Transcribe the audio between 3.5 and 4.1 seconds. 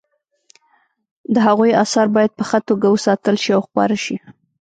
او خپاره